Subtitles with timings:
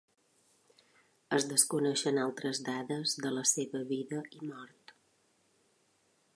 [1.37, 4.99] Es desconeixen altres dades de la seva vida i mort.